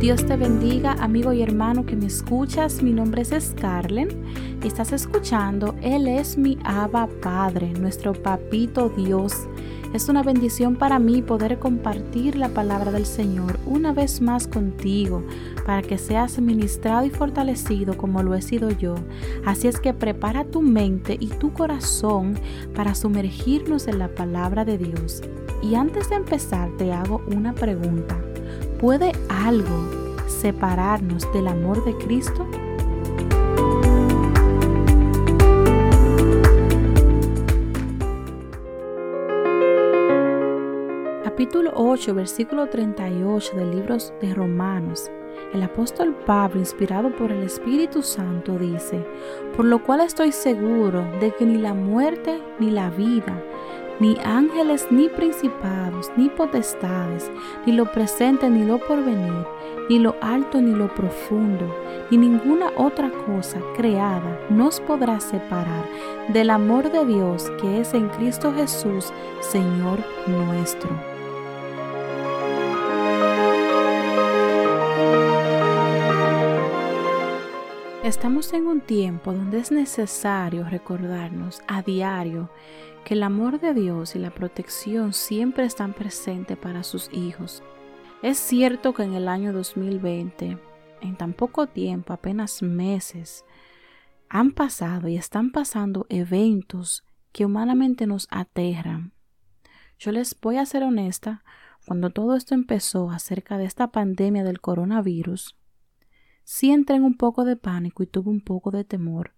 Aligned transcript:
Dios 0.00 0.24
te 0.24 0.36
bendiga, 0.36 0.92
amigo 0.92 1.34
y 1.34 1.42
hermano 1.42 1.84
que 1.84 1.94
me 1.94 2.06
escuchas. 2.06 2.82
Mi 2.82 2.92
nombre 2.92 3.20
es 3.20 3.34
Scarlett. 3.38 4.16
Estás 4.64 4.92
escuchando, 4.92 5.74
Él 5.82 6.08
es 6.08 6.38
mi 6.38 6.56
Abba 6.64 7.08
Padre, 7.20 7.74
nuestro 7.74 8.14
Papito 8.14 8.88
Dios. 8.88 9.34
Es 9.94 10.10
una 10.10 10.22
bendición 10.22 10.76
para 10.76 10.98
mí 10.98 11.22
poder 11.22 11.58
compartir 11.58 12.36
la 12.36 12.50
palabra 12.50 12.92
del 12.92 13.06
Señor 13.06 13.58
una 13.64 13.92
vez 13.94 14.20
más 14.20 14.46
contigo, 14.46 15.22
para 15.64 15.80
que 15.80 15.96
seas 15.96 16.38
ministrado 16.40 17.06
y 17.06 17.10
fortalecido 17.10 17.96
como 17.96 18.22
lo 18.22 18.34
he 18.34 18.42
sido 18.42 18.70
yo. 18.70 18.96
Así 19.46 19.66
es 19.66 19.80
que 19.80 19.94
prepara 19.94 20.44
tu 20.44 20.60
mente 20.60 21.16
y 21.18 21.28
tu 21.28 21.54
corazón 21.54 22.38
para 22.74 22.94
sumergirnos 22.94 23.88
en 23.88 23.98
la 23.98 24.08
palabra 24.08 24.66
de 24.66 24.76
Dios. 24.76 25.22
Y 25.62 25.74
antes 25.74 26.10
de 26.10 26.16
empezar 26.16 26.70
te 26.76 26.92
hago 26.92 27.22
una 27.34 27.54
pregunta. 27.54 28.20
¿Puede 28.78 29.12
algo 29.30 29.88
separarnos 30.26 31.26
del 31.32 31.48
amor 31.48 31.82
de 31.84 31.96
Cristo? 31.96 32.46
Capítulo 41.38 41.70
8, 41.76 42.14
versículo 42.14 42.66
38 42.66 43.54
del 43.54 43.70
libro 43.70 43.96
de 44.20 44.34
Romanos. 44.34 45.08
El 45.54 45.62
apóstol 45.62 46.12
Pablo, 46.26 46.58
inspirado 46.58 47.14
por 47.14 47.30
el 47.30 47.44
Espíritu 47.44 48.02
Santo, 48.02 48.58
dice, 48.58 49.06
por 49.54 49.64
lo 49.64 49.80
cual 49.80 50.00
estoy 50.00 50.32
seguro 50.32 51.08
de 51.20 51.32
que 51.32 51.46
ni 51.46 51.58
la 51.58 51.74
muerte 51.74 52.42
ni 52.58 52.72
la 52.72 52.90
vida, 52.90 53.40
ni 54.00 54.18
ángeles, 54.24 54.88
ni 54.90 55.08
principados, 55.08 56.10
ni 56.16 56.28
potestades, 56.28 57.30
ni 57.64 57.72
lo 57.72 57.84
presente, 57.92 58.50
ni 58.50 58.64
lo 58.64 58.80
porvenir, 58.80 59.46
ni 59.88 60.00
lo 60.00 60.16
alto, 60.20 60.60
ni 60.60 60.72
lo 60.72 60.92
profundo, 60.92 61.72
ni 62.10 62.16
ninguna 62.16 62.72
otra 62.76 63.12
cosa 63.26 63.60
creada 63.76 64.40
nos 64.50 64.80
podrá 64.80 65.20
separar 65.20 65.88
del 66.30 66.50
amor 66.50 66.90
de 66.90 67.04
Dios 67.04 67.48
que 67.60 67.80
es 67.80 67.94
en 67.94 68.08
Cristo 68.08 68.52
Jesús, 68.52 69.12
Señor 69.38 70.00
nuestro. 70.26 71.17
Estamos 78.08 78.54
en 78.54 78.66
un 78.66 78.80
tiempo 78.80 79.34
donde 79.34 79.58
es 79.58 79.70
necesario 79.70 80.64
recordarnos 80.64 81.60
a 81.68 81.82
diario 81.82 82.50
que 83.04 83.12
el 83.12 83.22
amor 83.22 83.60
de 83.60 83.74
Dios 83.74 84.16
y 84.16 84.18
la 84.18 84.30
protección 84.30 85.12
siempre 85.12 85.66
están 85.66 85.92
presentes 85.92 86.56
para 86.56 86.84
sus 86.84 87.12
hijos. 87.12 87.62
Es 88.22 88.38
cierto 88.38 88.94
que 88.94 89.02
en 89.02 89.12
el 89.12 89.28
año 89.28 89.52
2020, 89.52 90.56
en 91.02 91.16
tan 91.18 91.34
poco 91.34 91.66
tiempo, 91.66 92.14
apenas 92.14 92.62
meses, 92.62 93.44
han 94.30 94.52
pasado 94.52 95.08
y 95.08 95.18
están 95.18 95.52
pasando 95.52 96.06
eventos 96.08 97.04
que 97.32 97.44
humanamente 97.44 98.06
nos 98.06 98.26
aterran. 98.30 99.12
Yo 99.98 100.12
les 100.12 100.34
voy 100.40 100.56
a 100.56 100.64
ser 100.64 100.82
honesta, 100.82 101.44
cuando 101.86 102.08
todo 102.08 102.36
esto 102.36 102.54
empezó 102.54 103.10
acerca 103.10 103.58
de 103.58 103.66
esta 103.66 103.88
pandemia 103.88 104.44
del 104.44 104.62
coronavirus, 104.62 105.58
sí 106.50 106.70
entré 106.70 106.96
en 106.96 107.04
un 107.04 107.14
poco 107.14 107.44
de 107.44 107.56
pánico 107.56 108.02
y 108.02 108.06
tuve 108.06 108.30
un 108.30 108.40
poco 108.40 108.70
de 108.70 108.82
temor. 108.82 109.34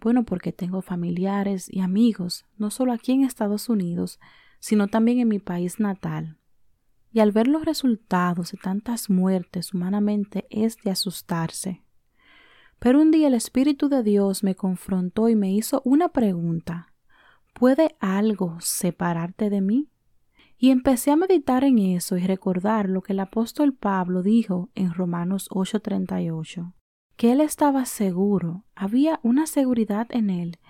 Bueno, 0.00 0.24
porque 0.24 0.50
tengo 0.50 0.80
familiares 0.80 1.68
y 1.70 1.80
amigos, 1.80 2.46
no 2.56 2.70
solo 2.70 2.94
aquí 2.94 3.12
en 3.12 3.22
Estados 3.22 3.68
Unidos, 3.68 4.18
sino 4.58 4.88
también 4.88 5.18
en 5.18 5.28
mi 5.28 5.40
país 5.40 5.78
natal. 5.78 6.38
Y 7.12 7.20
al 7.20 7.32
ver 7.32 7.48
los 7.48 7.66
resultados 7.66 8.52
de 8.52 8.58
tantas 8.58 9.10
muertes 9.10 9.74
humanamente 9.74 10.46
es 10.48 10.78
de 10.78 10.92
asustarse. 10.92 11.82
Pero 12.78 13.02
un 13.02 13.10
día 13.10 13.28
el 13.28 13.34
Espíritu 13.34 13.90
de 13.90 14.02
Dios 14.02 14.42
me 14.42 14.54
confrontó 14.54 15.28
y 15.28 15.36
me 15.36 15.52
hizo 15.52 15.82
una 15.84 16.08
pregunta. 16.08 16.94
¿Puede 17.52 17.94
algo 18.00 18.56
separarte 18.58 19.50
de 19.50 19.60
mí? 19.60 19.91
Y 20.62 20.70
empecé 20.70 21.10
a 21.10 21.16
meditar 21.16 21.64
en 21.64 21.76
eso 21.80 22.16
y 22.16 22.24
recordar 22.24 22.88
lo 22.88 23.02
que 23.02 23.14
el 23.14 23.18
apóstol 23.18 23.74
Pablo 23.74 24.22
dijo 24.22 24.70
en 24.76 24.94
Romanos 24.94 25.48
8:38, 25.50 26.72
que 27.16 27.32
él 27.32 27.40
estaba 27.40 27.84
seguro, 27.84 28.64
había 28.76 29.18
una 29.24 29.48
seguridad 29.48 30.06
en 30.10 30.30
él 30.30 30.60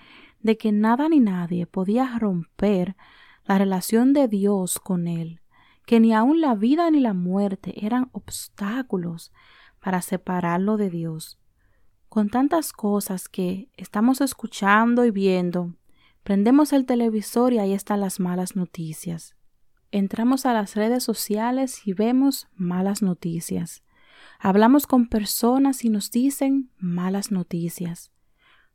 de 0.41 0.56
que 0.56 0.72
nada 0.72 1.10
ni 1.10 1.20
nadie 1.20 1.66
podía 1.66 2.19
romper 2.19 2.97
la 3.44 3.58
relación 3.58 4.14
de 4.14 4.28
Dios 4.28 4.78
con 4.78 5.06
él, 5.06 5.42
que 5.84 6.00
ni 6.00 6.14
aun 6.14 6.41
la 6.41 6.54
vida 6.54 6.91
ni 6.91 7.00
la 7.00 7.12
muerte 7.12 7.84
eran 7.84 8.08
obstáculos 8.12 9.31
para 9.78 10.00
separarlo 10.00 10.78
de 10.78 10.88
Dios. 10.88 11.38
Con 12.08 12.31
tantas 12.31 12.72
cosas 12.72 13.28
que 13.28 13.69
estamos 13.76 14.22
escuchando 14.22 15.04
y 15.04 15.10
viendo, 15.10 15.75
prendemos 16.22 16.72
el 16.72 16.86
televisor 16.86 17.52
y 17.52 17.58
ahí 17.58 17.75
están 17.75 18.00
las 18.00 18.20
malas 18.20 18.56
noticias 18.56 19.36
entramos 19.92 20.47
a 20.47 20.53
las 20.53 20.75
redes 20.75 21.04
sociales 21.04 21.86
y 21.86 21.92
vemos 21.92 22.48
malas 22.56 23.03
noticias. 23.03 23.82
Hablamos 24.41 24.88
con 24.88 25.08
personas 25.08 25.84
y 25.84 25.91
nos 25.91 26.10
dicen 26.10 26.70
malas 26.78 27.30
noticias. 27.30 28.10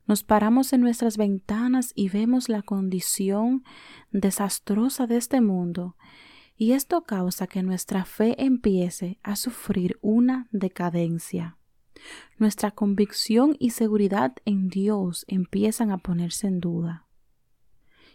Nos 0.06 0.22
paramos 0.22 0.72
en 0.72 0.80
nuestras 0.80 1.18
ventanas 1.18 1.92
y 1.94 2.08
vemos 2.08 2.48
la 2.48 2.62
condición 2.62 3.62
desastrosa 4.10 5.06
de 5.06 5.18
este 5.18 5.42
mundo, 5.42 5.96
y 6.56 6.72
esto 6.72 7.02
causa 7.02 7.46
que 7.46 7.62
nuestra 7.62 8.06
fe 8.06 8.42
empiece 8.42 9.18
a 9.22 9.36
sufrir 9.36 9.98
una 10.00 10.48
decadencia. 10.50 11.58
Nuestra 12.38 12.70
convicción 12.70 13.54
y 13.58 13.70
seguridad 13.70 14.34
en 14.44 14.68
Dios 14.68 15.24
empiezan 15.28 15.90
a 15.90 15.98
ponerse 15.98 16.46
en 16.46 16.60
duda. 16.60 17.07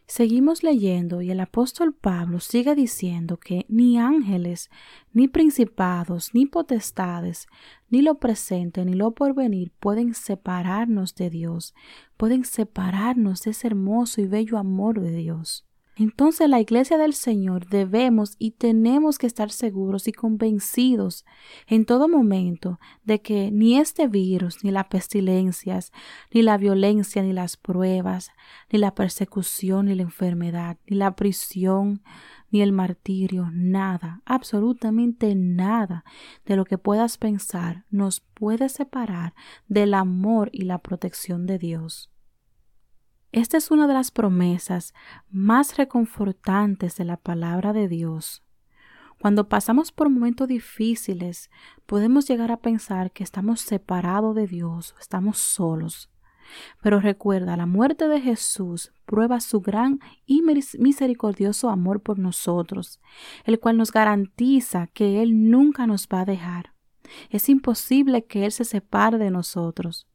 Seguimos 0.05 0.63
leyendo 0.63 1.21
y 1.21 1.31
el 1.31 1.39
apóstol 1.39 1.93
Pablo 1.93 2.39
sigue 2.39 2.75
diciendo 2.75 3.37
que 3.37 3.65
ni 3.69 3.97
ángeles, 3.97 4.69
ni 5.13 5.27
principados, 5.27 6.31
ni 6.33 6.45
potestades, 6.45 7.47
ni 7.89 8.01
lo 8.01 8.15
presente, 8.15 8.83
ni 8.83 8.93
lo 8.93 9.11
porvenir 9.11 9.71
pueden 9.79 10.13
separarnos 10.13 11.15
de 11.15 11.29
Dios, 11.29 11.73
pueden 12.17 12.43
separarnos 12.43 13.43
de 13.43 13.51
ese 13.51 13.67
hermoso 13.67 14.21
y 14.21 14.27
bello 14.27 14.57
amor 14.57 14.99
de 14.99 15.11
Dios. 15.11 15.65
Entonces 15.95 16.49
la 16.49 16.59
iglesia 16.59 16.97
del 16.97 17.13
Señor 17.13 17.67
debemos 17.67 18.35
y 18.39 18.51
tenemos 18.51 19.19
que 19.19 19.27
estar 19.27 19.51
seguros 19.51 20.07
y 20.07 20.11
convencidos 20.11 21.23
en 21.67 21.85
todo 21.85 22.07
momento 22.07 22.79
de 23.03 23.21
que 23.21 23.51
ni 23.51 23.77
este 23.77 24.07
virus, 24.07 24.63
ni 24.63 24.71
las 24.71 24.87
pestilencias, 24.87 25.91
ni 26.33 26.41
la 26.41 26.57
violencia, 26.57 27.21
ni 27.21 27.31
las 27.31 27.57
pruebas, 27.57 28.31
ni 28.71 28.79
la 28.79 28.95
persecución, 28.95 29.85
ni 29.85 29.93
la 29.93 30.01
enfermedad, 30.01 30.77
ni 30.87 30.97
la 30.97 31.15
prisión, 31.15 32.01
ni 32.49 32.61
el 32.61 32.71
martirio, 32.71 33.49
nada, 33.51 34.21
absolutamente 34.25 35.35
nada 35.35 36.05
de 36.45 36.55
lo 36.55 36.65
que 36.65 36.77
puedas 36.79 37.17
pensar 37.17 37.85
nos 37.91 38.19
puede 38.19 38.69
separar 38.69 39.33
del 39.67 39.93
amor 39.93 40.49
y 40.51 40.63
la 40.63 40.79
protección 40.79 41.45
de 41.45 41.59
Dios. 41.59 42.12
Esta 43.33 43.57
es 43.57 43.71
una 43.71 43.87
de 43.87 43.95
las 43.95 44.11
promesas 44.11 44.93
más 45.31 45.77
reconfortantes 45.77 46.97
de 46.97 47.03
la 47.03 47.17
palabra 47.17 47.73
de 47.73 47.87
Dios. 47.87 48.43
Cuando 49.19 49.49
pasamos 49.49 49.91
por 49.91 50.07
momentos 50.11 50.47
difíciles, 50.47 51.49
podemos 51.87 52.27
llegar 52.27 52.51
a 52.51 52.57
pensar 52.57 53.11
que 53.11 53.23
estamos 53.23 53.59
separados 53.61 54.35
de 54.35 54.45
Dios, 54.45 54.93
estamos 55.01 55.39
solos. 55.39 56.11
Pero 56.83 56.99
recuerda, 56.99 57.57
la 57.57 57.65
muerte 57.65 58.07
de 58.07 58.21
Jesús 58.21 58.93
prueba 59.07 59.39
su 59.39 59.61
gran 59.61 59.99
y 60.27 60.43
misericordioso 60.43 61.71
amor 61.71 62.03
por 62.03 62.19
nosotros, 62.19 62.99
el 63.45 63.59
cual 63.59 63.77
nos 63.77 63.91
garantiza 63.91 64.85
que 64.93 65.23
Él 65.23 65.49
nunca 65.49 65.87
nos 65.87 66.07
va 66.07 66.21
a 66.21 66.25
dejar. 66.25 66.75
Es 67.31 67.49
imposible 67.49 68.25
que 68.25 68.45
Él 68.45 68.51
se 68.51 68.63
separe 68.63 69.17
de 69.17 69.31
nosotros. 69.31 70.07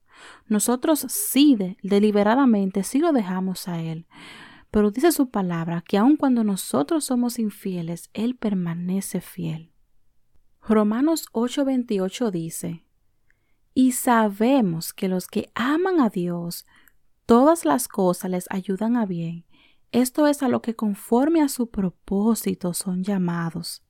Nosotros 0.46 1.06
sí, 1.08 1.56
deliberadamente, 1.82 2.82
sí 2.82 2.98
lo 2.98 3.12
dejamos 3.12 3.68
a 3.68 3.80
Él. 3.80 4.06
Pero 4.70 4.90
dice 4.90 5.12
su 5.12 5.30
palabra 5.30 5.82
que 5.86 5.98
aun 5.98 6.16
cuando 6.16 6.44
nosotros 6.44 7.04
somos 7.04 7.38
infieles, 7.38 8.10
Él 8.12 8.36
permanece 8.36 9.20
fiel. 9.20 9.72
Romanos 10.62 11.26
8:28 11.32 12.30
dice, 12.30 12.84
Y 13.72 13.92
sabemos 13.92 14.92
que 14.92 15.08
los 15.08 15.26
que 15.26 15.50
aman 15.54 16.00
a 16.00 16.10
Dios, 16.10 16.66
todas 17.24 17.64
las 17.64 17.88
cosas 17.88 18.30
les 18.30 18.46
ayudan 18.50 18.96
a 18.96 19.06
bien. 19.06 19.46
Esto 19.90 20.26
es 20.26 20.42
a 20.42 20.48
lo 20.48 20.60
que 20.60 20.74
conforme 20.74 21.40
a 21.40 21.48
su 21.48 21.70
propósito 21.70 22.74
son 22.74 23.02
llamados. 23.02 23.82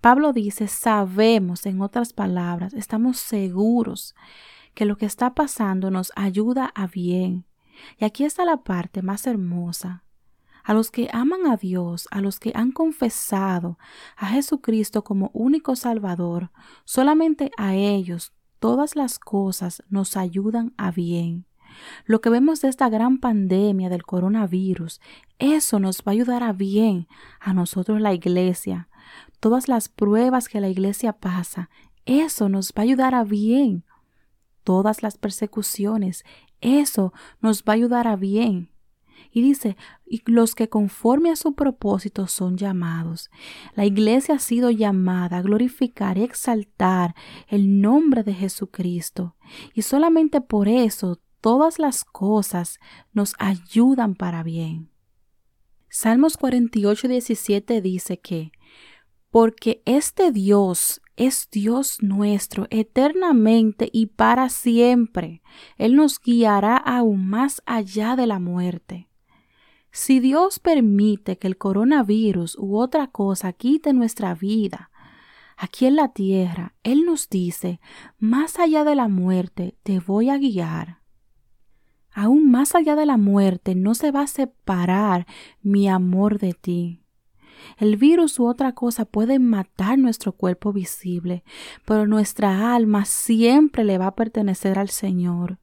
Pablo 0.00 0.32
dice, 0.32 0.66
sabemos, 0.66 1.66
en 1.66 1.80
otras 1.80 2.12
palabras, 2.12 2.74
estamos 2.74 3.18
seguros 3.18 4.14
que 4.78 4.84
lo 4.84 4.96
que 4.96 5.06
está 5.06 5.34
pasando 5.34 5.90
nos 5.90 6.12
ayuda 6.14 6.70
a 6.72 6.86
bien. 6.86 7.46
Y 7.98 8.04
aquí 8.04 8.22
está 8.22 8.44
la 8.44 8.58
parte 8.58 9.02
más 9.02 9.26
hermosa. 9.26 10.04
a 10.62 10.72
los 10.72 10.92
que 10.92 11.08
aman 11.12 11.48
a 11.48 11.56
Dios, 11.56 12.06
a 12.12 12.20
los 12.20 12.38
que 12.38 12.52
han 12.54 12.70
confesado 12.70 13.76
a 14.16 14.26
Jesucristo 14.26 15.02
como 15.02 15.32
único 15.32 15.74
Salvador, 15.74 16.52
solamente 16.84 17.50
a 17.56 17.74
ellos 17.74 18.34
todas 18.60 18.94
las 18.94 19.18
cosas 19.18 19.82
nos 19.88 20.16
ayudan 20.16 20.74
a 20.76 20.92
bien. 20.92 21.46
Lo 22.04 22.20
que 22.20 22.30
vemos 22.30 22.60
de 22.60 22.68
esta 22.68 22.88
gran 22.88 23.18
pandemia 23.18 23.88
del 23.88 24.04
coronavirus, 24.04 25.00
eso 25.40 25.80
nos 25.80 26.02
va 26.02 26.12
a 26.12 26.12
ayudar 26.12 26.44
a 26.44 26.52
bien 26.52 27.08
a 27.40 27.52
nosotros 27.52 28.00
la 28.00 28.12
iglesia. 28.12 28.88
Todas 29.40 29.66
las 29.66 29.88
pruebas 29.88 30.48
que 30.48 30.60
la 30.60 30.68
iglesia 30.68 31.14
pasa, 31.14 31.68
eso 32.04 32.48
nos 32.48 32.68
va 32.68 32.82
a 32.82 32.82
ayudar 32.82 33.16
a 33.16 33.24
bien. 33.24 33.84
Todas 34.68 35.02
las 35.02 35.16
persecuciones, 35.16 36.26
eso 36.60 37.14
nos 37.40 37.62
va 37.62 37.72
a 37.72 37.76
ayudar 37.76 38.06
a 38.06 38.16
bien. 38.16 38.70
Y 39.32 39.40
dice, 39.40 39.78
y 40.04 40.20
los 40.26 40.54
que 40.54 40.68
conforme 40.68 41.30
a 41.30 41.36
su 41.36 41.54
propósito 41.54 42.26
son 42.26 42.58
llamados. 42.58 43.30
La 43.74 43.86
iglesia 43.86 44.34
ha 44.34 44.38
sido 44.38 44.70
llamada 44.70 45.38
a 45.38 45.40
glorificar 45.40 46.18
y 46.18 46.22
exaltar 46.22 47.14
el 47.46 47.80
nombre 47.80 48.22
de 48.22 48.34
Jesucristo. 48.34 49.36
Y 49.72 49.80
solamente 49.80 50.42
por 50.42 50.68
eso 50.68 51.18
todas 51.40 51.78
las 51.78 52.04
cosas 52.04 52.78
nos 53.14 53.36
ayudan 53.38 54.16
para 54.16 54.42
bien. 54.42 54.90
Salmos 55.88 56.36
48, 56.36 57.08
17 57.08 57.80
dice 57.80 58.20
que, 58.20 58.52
porque 59.40 59.82
este 59.84 60.32
Dios 60.32 61.00
es 61.14 61.48
Dios 61.52 61.98
nuestro 62.02 62.66
eternamente 62.70 63.88
y 63.92 64.06
para 64.06 64.48
siempre. 64.48 65.42
Él 65.76 65.94
nos 65.94 66.20
guiará 66.20 66.76
aún 66.76 67.28
más 67.28 67.62
allá 67.64 68.16
de 68.16 68.26
la 68.26 68.40
muerte. 68.40 69.08
Si 69.92 70.18
Dios 70.18 70.58
permite 70.58 71.38
que 71.38 71.46
el 71.46 71.56
coronavirus 71.56 72.56
u 72.58 72.78
otra 72.78 73.06
cosa 73.06 73.52
quite 73.52 73.92
nuestra 73.92 74.34
vida, 74.34 74.90
aquí 75.56 75.86
en 75.86 75.94
la 75.94 76.08
tierra, 76.08 76.74
Él 76.82 77.06
nos 77.06 77.28
dice, 77.28 77.78
más 78.18 78.58
allá 78.58 78.82
de 78.82 78.96
la 78.96 79.06
muerte 79.06 79.76
te 79.84 80.00
voy 80.00 80.30
a 80.30 80.38
guiar. 80.38 80.98
Aún 82.10 82.50
más 82.50 82.74
allá 82.74 82.96
de 82.96 83.06
la 83.06 83.18
muerte 83.18 83.76
no 83.76 83.94
se 83.94 84.10
va 84.10 84.22
a 84.22 84.26
separar 84.26 85.28
mi 85.62 85.88
amor 85.88 86.40
de 86.40 86.54
ti. 86.54 87.04
El 87.76 87.96
virus 87.96 88.38
u 88.38 88.46
otra 88.46 88.72
cosa 88.72 89.04
puede 89.04 89.38
matar 89.38 89.98
nuestro 89.98 90.32
cuerpo 90.32 90.72
visible, 90.72 91.44
pero 91.84 92.06
nuestra 92.06 92.74
alma 92.74 93.04
siempre 93.04 93.84
le 93.84 93.98
va 93.98 94.08
a 94.08 94.14
pertenecer 94.14 94.78
al 94.78 94.88
Señor. 94.88 95.58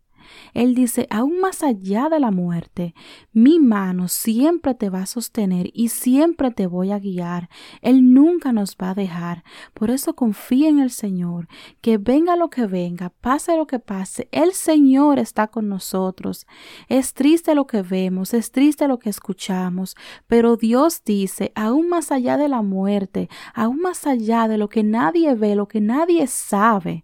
Él 0.54 0.76
dice, 0.76 1.08
aún 1.10 1.40
más 1.40 1.64
allá 1.64 2.10
de 2.10 2.20
la 2.20 2.32
muerte, 2.32 2.94
mi 3.34 3.60
mano 3.60 4.08
siempre 4.08 4.74
te 4.74 4.90
va 4.90 5.02
a 5.02 5.06
sostener 5.06 5.70
y 5.74 5.90
siempre 5.90 6.52
te 6.52 6.68
voy 6.68 6.92
a 6.92 7.00
guiar. 7.00 7.50
Él 7.82 8.14
nunca 8.14 8.52
nos 8.52 8.76
va 8.76 8.92
a 8.92 8.96
dejar. 8.96 9.44
Por 9.74 9.92
eso 9.92 10.16
confía 10.16 10.70
en 10.70 10.80
el 10.80 10.92
Señor, 10.92 11.48
que 11.82 11.98
venga 11.98 12.36
lo 12.36 12.50
que 12.50 12.66
venga, 12.66 13.12
pase 13.22 13.56
lo 13.58 13.68
que 13.68 13.80
pase, 13.80 14.28
el 14.32 14.54
Señor 14.54 15.20
está 15.20 15.48
con 15.48 15.68
nosotros. 15.68 16.48
Es 16.88 17.14
triste 17.14 17.56
lo 17.56 17.68
que 17.68 17.82
vemos, 17.82 18.34
es 18.34 18.52
triste 18.52 18.88
lo 18.88 19.00
que 19.00 19.10
escuchamos, 19.10 19.96
pero 20.28 20.58
Dios 20.58 21.04
dice, 21.04 21.52
aún 21.56 21.90
más 21.90 22.12
allá 22.12 22.38
de 22.38 22.48
la 22.48 22.62
muerte, 22.62 23.30
aún 23.54 23.80
más 23.80 24.08
allá 24.08 24.48
de 24.48 24.58
lo 24.58 24.70
que 24.70 24.84
nadie 24.84 25.36
ve, 25.36 25.56
lo 25.56 25.68
que 25.68 25.82
nadie 25.82 26.28
sabe, 26.28 27.04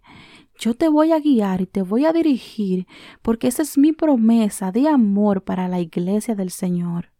yo 0.62 0.74
te 0.74 0.88
voy 0.88 1.10
a 1.10 1.18
guiar 1.18 1.60
y 1.60 1.66
te 1.66 1.82
voy 1.82 2.04
a 2.04 2.12
dirigir 2.12 2.86
porque 3.20 3.48
esa 3.48 3.62
es 3.62 3.76
mi 3.76 3.92
promesa 3.92 4.70
de 4.70 4.88
amor 4.88 5.42
para 5.42 5.66
la 5.66 5.80
iglesia 5.80 6.36
del 6.36 6.50
Señor. 6.50 7.10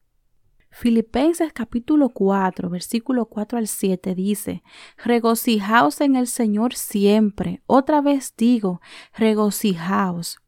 Filipenses 0.71 1.53
capítulo 1.53 2.11
4, 2.11 2.71
versículo 2.71 3.27
4 3.27 3.59
al 3.59 3.67
7 3.67 4.15
dice, 4.15 4.62
Regocijaos 4.97 6.00
en 6.00 6.15
el 6.15 6.29
Señor 6.29 6.75
siempre. 6.75 7.65
Otra 7.67 8.00
vez 8.00 8.33
digo, 8.37 8.81
regocijaos. 9.12 10.39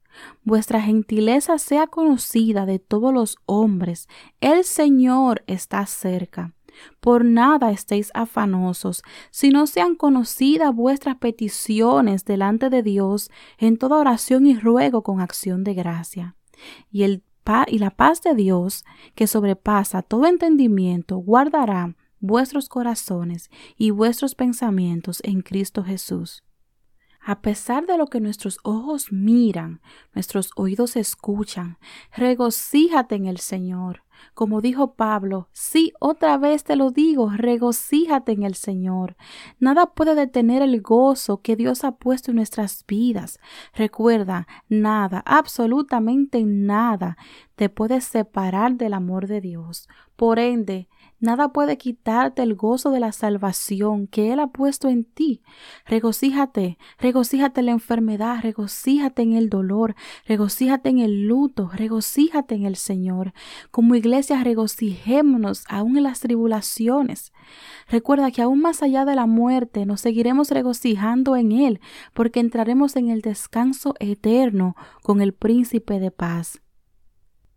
Vuestra 0.44 0.80
gentileza 0.80 1.58
sea 1.58 1.88
conocida 1.88 2.64
de 2.64 2.78
todos 2.78 3.12
los 3.12 3.38
hombres. 3.44 4.06
El 4.40 4.62
Señor 4.62 5.42
está 5.48 5.84
cerca. 5.86 6.54
Por 7.00 7.24
nada 7.24 7.70
estéis 7.70 8.10
afanosos, 8.14 9.02
sino 9.30 9.66
sean 9.66 9.94
conocidas 9.94 10.74
vuestras 10.74 11.16
peticiones 11.16 12.24
delante 12.24 12.70
de 12.70 12.82
Dios 12.82 13.30
en 13.58 13.76
toda 13.76 13.98
oración 13.98 14.46
y 14.46 14.56
ruego 14.56 15.02
con 15.02 15.20
acción 15.20 15.64
de 15.64 15.74
gracia. 15.74 16.36
Y, 16.90 17.02
el 17.02 17.22
y 17.68 17.78
la 17.78 17.90
paz 17.90 18.22
de 18.22 18.34
Dios, 18.34 18.84
que 19.14 19.26
sobrepasa 19.26 20.02
todo 20.02 20.26
entendimiento, 20.26 21.18
guardará 21.18 21.94
vuestros 22.20 22.70
corazones 22.70 23.50
y 23.76 23.90
vuestros 23.90 24.34
pensamientos 24.34 25.20
en 25.24 25.42
Cristo 25.42 25.84
Jesús. 25.84 26.42
A 27.26 27.40
pesar 27.40 27.86
de 27.86 27.96
lo 27.96 28.06
que 28.06 28.20
nuestros 28.20 28.58
ojos 28.64 29.10
miran, 29.10 29.80
nuestros 30.12 30.50
oídos 30.56 30.94
escuchan, 30.94 31.78
regocíjate 32.14 33.14
en 33.14 33.24
el 33.24 33.38
Señor. 33.38 34.02
Como 34.34 34.60
dijo 34.60 34.94
Pablo, 34.94 35.48
sí, 35.52 35.92
otra 36.00 36.36
vez 36.36 36.64
te 36.64 36.76
lo 36.76 36.90
digo, 36.90 37.30
regocíjate 37.30 38.32
en 38.32 38.42
el 38.42 38.54
Señor. 38.54 39.16
Nada 39.58 39.94
puede 39.94 40.14
detener 40.14 40.60
el 40.60 40.82
gozo 40.82 41.40
que 41.40 41.56
Dios 41.56 41.82
ha 41.82 41.92
puesto 41.92 42.30
en 42.30 42.36
nuestras 42.36 42.84
vidas. 42.86 43.38
Recuerda, 43.74 44.46
nada, 44.68 45.22
absolutamente 45.24 46.44
nada 46.44 47.16
te 47.56 47.68
puede 47.70 48.00
separar 48.02 48.74
del 48.74 48.92
amor 48.92 49.28
de 49.28 49.40
Dios. 49.40 49.88
Por 50.16 50.38
ende, 50.38 50.88
Nada 51.20 51.52
puede 51.52 51.78
quitarte 51.78 52.42
el 52.42 52.54
gozo 52.54 52.90
de 52.90 53.00
la 53.00 53.12
salvación 53.12 54.06
que 54.06 54.32
Él 54.32 54.40
ha 54.40 54.48
puesto 54.48 54.88
en 54.88 55.04
ti. 55.04 55.42
Regocíjate, 55.86 56.76
regocíjate 56.98 57.60
en 57.60 57.66
la 57.66 57.72
enfermedad, 57.72 58.40
regocíjate 58.42 59.22
en 59.22 59.32
el 59.34 59.48
dolor, 59.48 59.94
regocíjate 60.26 60.90
en 60.90 60.98
el 60.98 61.26
luto, 61.26 61.70
regocíjate 61.72 62.56
en 62.56 62.66
el 62.66 62.76
Señor. 62.76 63.32
Como 63.70 63.94
iglesia, 63.94 64.42
regocijémonos 64.42 65.64
aún 65.68 65.96
en 65.96 66.02
las 66.02 66.20
tribulaciones. 66.20 67.32
Recuerda 67.88 68.30
que 68.30 68.42
aún 68.42 68.60
más 68.60 68.82
allá 68.82 69.04
de 69.04 69.14
la 69.14 69.26
muerte 69.26 69.86
nos 69.86 70.00
seguiremos 70.00 70.50
regocijando 70.50 71.36
en 71.36 71.52
Él, 71.52 71.80
porque 72.12 72.40
entraremos 72.40 72.96
en 72.96 73.08
el 73.08 73.20
descanso 73.20 73.94
eterno 74.00 74.76
con 75.02 75.20
el 75.20 75.32
príncipe 75.32 76.00
de 76.00 76.10
paz. 76.10 76.60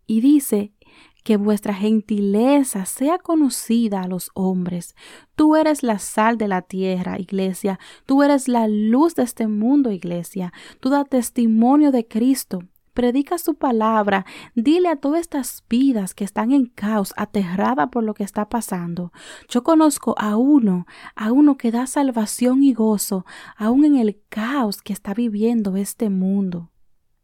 Y 0.06 0.22
dice, 0.22 0.72
que 1.28 1.36
vuestra 1.36 1.74
gentileza 1.74 2.86
sea 2.86 3.18
conocida 3.18 4.00
a 4.00 4.08
los 4.08 4.30
hombres. 4.32 4.96
Tú 5.36 5.56
eres 5.56 5.82
la 5.82 5.98
sal 5.98 6.38
de 6.38 6.48
la 6.48 6.62
tierra, 6.62 7.18
iglesia. 7.18 7.78
Tú 8.06 8.22
eres 8.22 8.48
la 8.48 8.66
luz 8.66 9.14
de 9.14 9.24
este 9.24 9.46
mundo, 9.46 9.90
iglesia. 9.90 10.54
Tú 10.80 10.88
da 10.88 11.04
testimonio 11.04 11.90
de 11.92 12.08
Cristo. 12.08 12.62
Predica 12.94 13.36
su 13.36 13.56
palabra, 13.56 14.24
dile 14.54 14.88
a 14.88 14.96
todas 14.96 15.20
estas 15.20 15.62
vidas 15.68 16.14
que 16.14 16.24
están 16.24 16.50
en 16.50 16.64
caos, 16.64 17.12
aterrada 17.18 17.90
por 17.90 18.04
lo 18.04 18.14
que 18.14 18.24
está 18.24 18.48
pasando. 18.48 19.12
Yo 19.50 19.62
conozco 19.62 20.14
a 20.16 20.38
uno, 20.38 20.86
a 21.14 21.30
uno 21.30 21.58
que 21.58 21.70
da 21.70 21.86
salvación 21.86 22.62
y 22.62 22.72
gozo, 22.72 23.26
aún 23.54 23.84
en 23.84 23.96
el 23.96 24.18
caos 24.30 24.80
que 24.80 24.94
está 24.94 25.12
viviendo 25.12 25.76
este 25.76 26.08
mundo. 26.08 26.70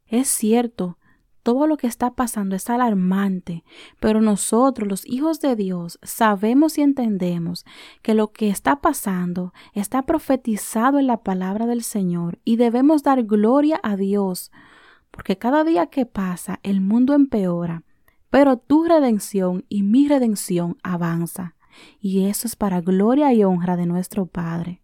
Es 0.05 0.29
cierto, 0.29 0.99
todo 1.45 1.67
lo 1.67 1.77
que 1.77 1.87
está 1.87 2.15
pasando 2.15 2.57
es 2.57 2.69
alarmante, 2.71 3.65
pero 4.01 4.21
nosotros, 4.21 4.89
los 4.89 5.07
hijos 5.07 5.41
de 5.41 5.55
Dios, 5.55 6.01
sabemos 6.03 6.79
y 6.79 6.83
entendemos 6.83 7.65
que 8.03 8.15
lo 8.15 8.33
que 8.33 8.49
está 8.49 8.81
pasando 8.81 9.53
está 9.75 10.03
profetizado 10.03 10.99
en 10.99 11.07
la 11.07 11.19
palabra 11.19 11.67
del 11.67 11.83
Señor 11.83 12.41
y 12.45 12.57
debemos 12.57 13.03
dar 13.03 13.23
gloria 13.25 13.79
a 13.83 13.97
Dios, 13.97 14.51
porque 15.11 15.37
cada 15.37 15.63
día 15.65 15.87
que 15.87 16.07
pasa 16.07 16.61
el 16.63 16.81
mundo 16.81 17.13
empeora, 17.13 17.85
pero 18.31 18.57
tu 18.57 18.85
redención 18.85 19.67
y 19.69 19.83
mi 19.83 20.09
redención 20.09 20.79
avanza, 20.83 21.55
y 22.01 22.25
eso 22.25 22.49
es 22.49 22.57
para 22.57 22.81
gloria 22.81 23.33
y 23.35 23.45
honra 23.45 23.77
de 23.77 23.87
nuestro 23.87 24.27
Padre. 24.27 24.84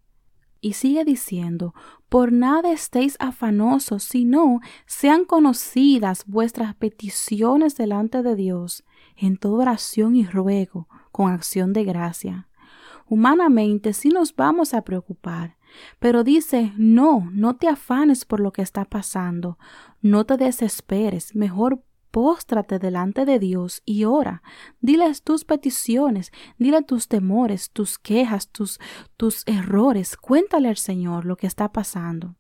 Y 0.61 0.75
sigue 0.75 1.05
diciendo, 1.05 1.75
por 2.09 2.33
nada 2.33 2.73
estéis 2.73 3.17
afanosos, 3.19 4.03
sino 4.03 4.61
sean 4.87 5.25
conocidas 5.25 6.25
vuestras 6.27 6.75
peticiones 6.75 7.77
delante 7.77 8.23
de 8.23 8.37
Dios, 8.37 8.85
en 9.17 9.37
toda 9.37 9.63
oración 9.63 10.17
y 10.17 10.27
ruego, 10.27 10.89
con 11.13 11.33
acción 11.33 11.73
de 11.73 11.85
gracia. 11.85 12.49
Humanamente 13.07 13.93
sí 13.93 14.11
nos 14.11 14.37
vamos 14.37 14.75
a 14.75 14.83
preocupar, 14.83 15.57
pero 15.99 16.25
dice, 16.25 16.73
no, 16.77 17.29
no 17.33 17.57
te 17.57 17.69
afanes 17.69 18.25
por 18.25 18.41
lo 18.41 18.53
que 18.53 18.63
está 18.63 18.85
pasando, 18.85 19.59
no 20.01 20.25
te 20.27 20.37
desesperes, 20.37 21.35
mejor 21.35 21.83
póstrate 22.11 22.79
delante 22.79 23.25
de 23.25 23.39
Dios 23.39 23.83
y 23.85 24.05
ora. 24.05 24.43
Diles 24.81 25.23
tus 25.23 25.45
peticiones, 25.45 26.33
dile 26.59 26.83
tus 26.83 27.09
temores, 27.09 27.71
tus 27.71 27.99
quejas, 27.99 28.49
tus, 28.49 28.79
tus 29.17 29.45
errores. 29.47 30.17
Cuéntale 30.17 30.69
al 30.69 30.77
Señor 30.77 31.25
lo 31.25 31.37
que 31.37 31.47
está 31.47 31.73
pasando. 31.73 32.37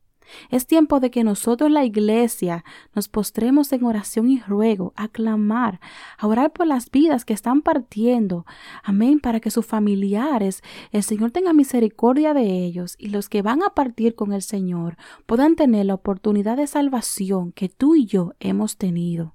Es 0.50 0.66
tiempo 0.66 1.00
de 1.00 1.10
que 1.10 1.24
nosotros, 1.24 1.70
la 1.70 1.84
iglesia, 1.84 2.64
nos 2.94 3.08
postremos 3.08 3.72
en 3.72 3.84
oración 3.84 4.30
y 4.30 4.40
ruego, 4.40 4.92
a 4.96 5.08
clamar, 5.08 5.80
a 6.18 6.26
orar 6.26 6.52
por 6.52 6.66
las 6.66 6.90
vidas 6.90 7.24
que 7.24 7.32
están 7.32 7.62
partiendo. 7.62 8.46
Amén, 8.82 9.20
para 9.20 9.40
que 9.40 9.50
sus 9.50 9.66
familiares, 9.66 10.62
el 10.92 11.02
Señor 11.02 11.30
tenga 11.30 11.52
misericordia 11.52 12.34
de 12.34 12.64
ellos 12.64 12.94
y 12.98 13.08
los 13.08 13.28
que 13.28 13.42
van 13.42 13.62
a 13.62 13.70
partir 13.70 14.14
con 14.14 14.32
el 14.32 14.42
Señor 14.42 14.96
puedan 15.26 15.56
tener 15.56 15.86
la 15.86 15.94
oportunidad 15.94 16.56
de 16.56 16.66
salvación 16.66 17.52
que 17.52 17.68
tú 17.68 17.94
y 17.94 18.06
yo 18.06 18.34
hemos 18.40 18.76
tenido. 18.76 19.34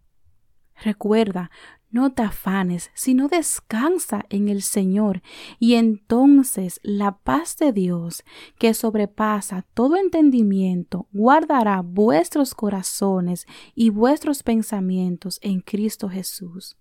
Recuerda, 0.84 1.50
no 1.96 2.12
te 2.12 2.24
afanes, 2.24 2.92
sino 2.94 3.30
descansa 3.30 4.26
en 4.30 4.50
el 4.50 4.62
Señor, 4.62 5.22
y 5.60 5.76
entonces 5.76 6.82
la 6.84 7.20
paz 7.20 7.56
de 7.56 7.72
Dios, 7.72 8.26
que 8.58 8.74
sobrepasa 8.74 9.66
todo 9.74 9.96
entendimiento, 9.96 11.08
guardará 11.14 11.82
vuestros 11.82 12.54
corazones 12.54 13.48
y 13.76 13.92
vuestros 13.92 14.44
pensamientos 14.44 15.40
en 15.42 15.62
Cristo 15.62 16.10
Jesús. 16.10 16.78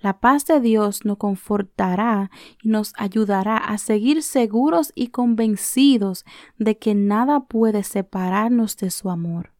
La 0.00 0.20
paz 0.20 0.46
de 0.46 0.60
Dios 0.60 1.06
nos 1.06 1.16
confortará 1.16 2.30
y 2.62 2.68
nos 2.68 2.92
ayudará 2.98 3.56
a 3.56 3.78
seguir 3.78 4.22
seguros 4.22 4.92
y 4.94 5.08
convencidos 5.08 6.26
de 6.58 6.76
que 6.76 6.94
nada 6.94 7.46
puede 7.46 7.82
separarnos 7.84 8.76
de 8.76 8.90
su 8.90 9.08
amor. 9.08 9.52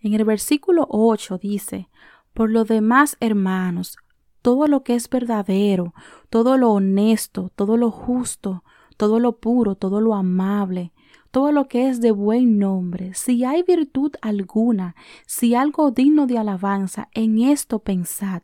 En 0.00 0.14
el 0.14 0.24
versículo 0.24 0.86
8 0.88 1.38
dice, 1.38 1.88
Por 2.38 2.52
lo 2.52 2.64
demás, 2.64 3.16
hermanos, 3.18 3.96
todo 4.42 4.68
lo 4.68 4.84
que 4.84 4.94
es 4.94 5.10
verdadero, 5.10 5.92
todo 6.30 6.56
lo 6.56 6.70
honesto, 6.70 7.50
todo 7.56 7.76
lo 7.76 7.90
justo, 7.90 8.62
todo 8.96 9.18
lo 9.18 9.40
puro, 9.40 9.74
todo 9.74 10.00
lo 10.00 10.14
amable, 10.14 10.92
todo 11.32 11.50
lo 11.50 11.66
que 11.66 11.88
es 11.88 12.00
de 12.00 12.12
buen 12.12 12.60
nombre, 12.60 13.12
si 13.14 13.44
hay 13.44 13.64
virtud 13.64 14.12
alguna, 14.22 14.94
si 15.26 15.56
algo 15.56 15.90
digno 15.90 16.28
de 16.28 16.38
alabanza, 16.38 17.08
en 17.12 17.40
esto 17.40 17.80
pensad. 17.80 18.42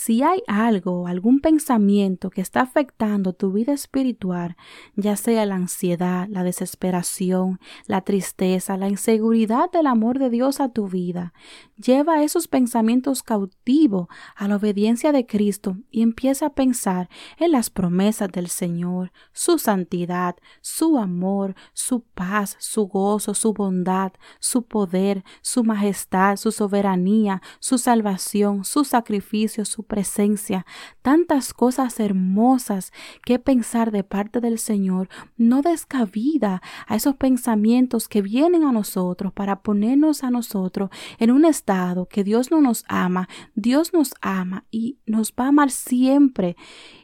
Si 0.00 0.22
hay 0.22 0.44
algo, 0.46 1.08
algún 1.08 1.40
pensamiento 1.40 2.30
que 2.30 2.40
está 2.40 2.60
afectando 2.60 3.32
tu 3.32 3.50
vida 3.50 3.72
espiritual, 3.72 4.56
ya 4.94 5.16
sea 5.16 5.44
la 5.44 5.56
ansiedad, 5.56 6.28
la 6.30 6.44
desesperación, 6.44 7.58
la 7.86 8.02
tristeza, 8.02 8.76
la 8.76 8.88
inseguridad 8.88 9.72
del 9.72 9.88
amor 9.88 10.20
de 10.20 10.30
Dios 10.30 10.60
a 10.60 10.68
tu 10.68 10.86
vida, 10.86 11.34
lleva 11.76 12.22
esos 12.22 12.46
pensamientos 12.46 13.24
cautivos 13.24 14.06
a 14.36 14.46
la 14.46 14.54
obediencia 14.54 15.10
de 15.10 15.26
Cristo 15.26 15.76
y 15.90 16.02
empieza 16.02 16.46
a 16.46 16.54
pensar 16.54 17.08
en 17.36 17.50
las 17.50 17.68
promesas 17.68 18.30
del 18.30 18.46
Señor, 18.46 19.10
su 19.32 19.58
santidad, 19.58 20.36
su 20.60 20.96
amor, 20.96 21.56
su 21.72 22.02
paz, 22.02 22.56
su 22.60 22.86
gozo, 22.86 23.34
su 23.34 23.52
bondad, 23.52 24.12
su 24.38 24.62
poder, 24.62 25.24
su 25.42 25.64
majestad, 25.64 26.36
su 26.36 26.52
soberanía, 26.52 27.42
su 27.58 27.78
salvación, 27.78 28.64
su 28.64 28.84
sacrificio, 28.84 29.64
su 29.64 29.87
presencia, 29.88 30.64
tantas 31.02 31.52
cosas 31.52 31.98
hermosas 31.98 32.92
que 33.24 33.40
pensar 33.40 33.90
de 33.90 34.04
parte 34.04 34.40
del 34.40 34.60
Señor, 34.60 35.08
no 35.36 35.62
descabida 35.62 36.62
a 36.86 36.94
esos 36.94 37.16
pensamientos 37.16 38.06
que 38.06 38.22
vienen 38.22 38.62
a 38.62 38.70
nosotros 38.70 39.32
para 39.32 39.62
ponernos 39.62 40.22
a 40.22 40.30
nosotros 40.30 40.90
en 41.18 41.32
un 41.32 41.44
estado 41.44 42.06
que 42.06 42.22
Dios 42.22 42.52
no 42.52 42.60
nos 42.60 42.84
ama, 42.86 43.28
Dios 43.56 43.92
nos 43.92 44.14
ama 44.20 44.64
y 44.70 44.98
nos 45.06 45.32
va 45.32 45.46
a 45.46 45.48
amar 45.48 45.70
siempre 45.70 46.56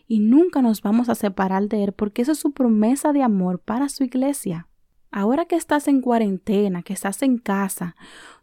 y 0.07 0.21
nunca 0.21 0.62
nos 0.62 0.83
vamos 0.83 1.09
a 1.09 1.14
separar 1.14 1.69
de 1.69 1.85
Él 1.85 1.93
porque 1.93 2.23
esa 2.23 2.33
es 2.33 2.38
su 2.38 2.53
promesa 2.53 3.12
de 3.12 3.23
amor 3.23 3.59
para 3.59 3.88
su 3.88 4.05
iglesia. 4.05 4.69
Ahora 5.16 5.44
que 5.44 5.54
estás 5.54 5.87
en 5.87 6.00
cuarentena, 6.00 6.83
que 6.83 6.92
estás 6.92 7.23
en 7.23 7.38
casa, 7.38 7.94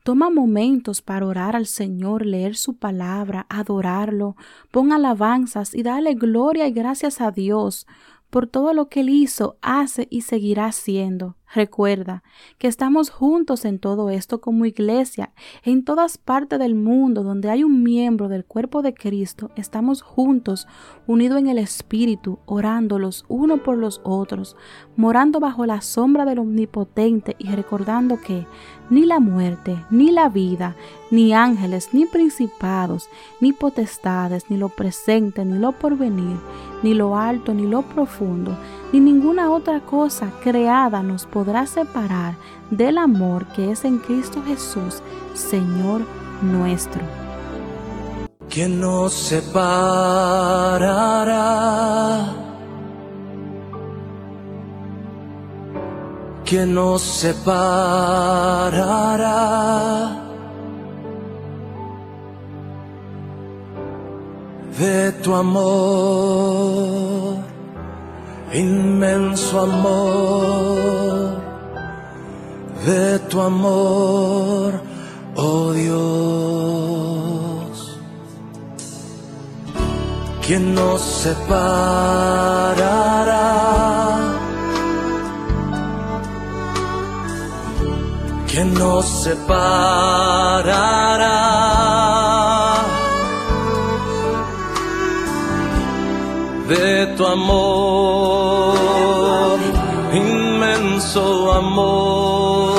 Toma 0.04 0.32
momentos 0.32 1.04
para 1.04 1.28
orar 1.28 1.56
al 1.56 1.68
Señor, 1.68 2.26
leer 2.26 2.56
su 2.56 2.76
palabra, 2.76 3.46
adorarlo, 3.50 4.36
pon 4.72 4.92
alabanzas 4.92 5.76
y 5.76 5.84
dale 5.84 6.16
gloria 6.16 6.68
y 6.68 6.72
gracias 6.72 7.22
a 7.22 7.30
Dios 7.30 7.86
por 8.32 8.48
todo 8.48 8.74
lo 8.74 8.90
que 8.90 9.02
Él 9.02 9.10
hizo, 9.10 9.58
hace 9.62 10.08
y 10.10 10.22
seguirá 10.22 10.66
haciendo. 10.66 11.36
Recuerda 11.54 12.24
que 12.58 12.68
estamos 12.68 13.10
juntos 13.10 13.66
en 13.66 13.78
todo 13.78 14.10
esto 14.10 14.40
como 14.40 14.66
iglesia, 14.66 15.34
en 15.64 15.84
todas 15.84 16.18
partes 16.18 16.58
del 16.60 16.76
mundo 16.76 17.24
donde 17.24 17.50
hay 17.50 17.66
un 17.66 17.84
miembro 17.84 18.30
del 18.30 18.46
cuerpo 18.46 18.82
de 18.82 18.94
Cristo, 18.94 19.52
estamos 19.58 20.02
juntos, 20.02 20.66
unidos 21.08 21.40
en 21.40 21.48
el 21.48 21.58
Espíritu, 21.58 22.40
orando 22.46 23.00
los 23.00 23.26
unos 23.28 23.60
por 23.60 23.78
los 23.78 24.00
otros, 24.06 24.56
morando 24.96 25.42
bajo 25.42 25.66
la 25.66 25.82
sombra 25.82 26.24
del 26.24 26.40
Omnipotente 26.40 27.36
y 27.38 27.50
recordando 27.50 28.22
que 28.22 28.46
ni 28.90 29.06
la 29.06 29.20
muerte, 29.20 29.84
ni 29.90 30.10
la 30.12 30.30
vida, 30.30 30.78
ni 31.12 31.34
ángeles, 31.34 31.90
ni 31.94 32.06
principados, 32.06 33.10
ni 33.42 33.52
potestades, 33.52 34.50
ni 34.50 34.56
lo 34.56 34.70
presente, 34.70 35.44
ni 35.44 35.60
lo 35.60 35.74
porvenir, 35.74 36.38
ni 36.82 36.94
lo 36.94 37.18
alto, 37.18 37.54
ni 37.54 37.68
lo 37.68 37.82
profundo, 37.82 38.56
ni 38.92 39.00
ninguna 39.00 39.52
otra 39.52 39.80
cosa 39.80 40.32
creada 40.44 41.02
nos 41.02 41.26
podrá 41.26 41.66
separar 41.66 42.36
del 42.70 42.98
amor 42.98 43.46
que 43.48 43.72
es 43.72 43.86
en 43.86 44.00
Cristo 44.00 44.44
Jesús, 44.46 45.02
Señor 45.34 46.02
nuestro. 46.42 47.02
¿Quién 48.50 48.82
nos 48.82 49.14
separará? 49.14 49.72
¿Quién 56.44 56.74
nos 56.74 57.02
separará? 57.02 57.68
De 64.78 65.12
tu 65.24 65.34
amor 65.34 67.31
inmenso 68.54 69.62
amor, 69.62 71.42
de 72.86 73.20
tu 73.30 73.42
amor, 73.42 74.82
oh 75.36 75.72
Dios. 75.72 76.02
¿Quién 80.46 80.76
nos 80.76 81.02
separará? 81.02 81.62
¿Quién 88.48 88.74
nos 88.74 89.06
separará? 89.24 89.62
De 96.72 97.06
tu 97.18 97.26
amor 97.26 98.72
inmenso 100.14 101.52
amor, 101.52 102.72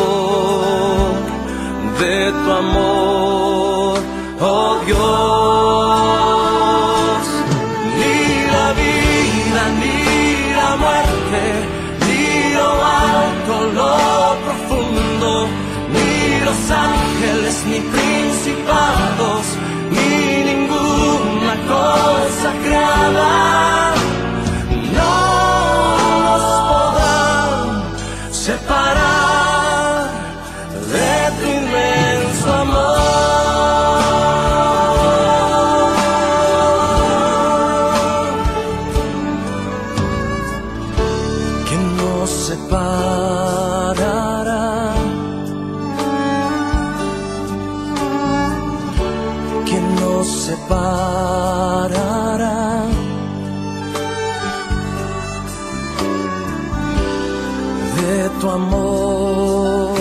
de 2.01 2.33
tu 2.33 2.51
amor, 2.63 3.99
oh 4.41 4.73
Dios. 4.87 5.03
Ni 7.99 8.19
la 8.55 8.69
vida, 8.81 9.63
ni 9.83 9.99
la 10.59 10.71
muerte, 10.83 11.43
ni 12.07 12.25
lo 12.55 12.69
alto, 13.05 13.55
lo 13.79 13.93
profundo, 14.45 15.31
ni 15.95 16.11
los 16.47 16.63
ángeles, 16.71 17.57
ni 17.71 17.79
tu 58.43 58.51
amor, 58.51 59.95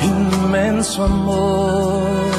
inmenso 0.00 1.02
amor, 1.02 2.30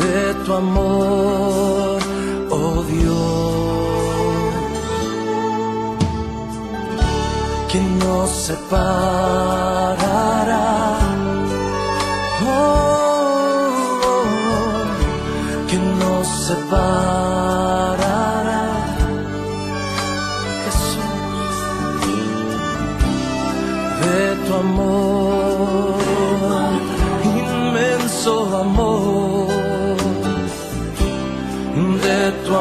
de 0.00 0.34
tu 0.44 0.52
amor, 0.52 1.98
oh 2.50 2.82
Dios. 2.84 3.66
que 7.68 7.80
nos 7.80 8.30
separará. 8.30 9.75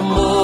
Amor, 0.06 0.18
de 0.18 0.22
tu 0.22 0.22
amor 0.22 0.35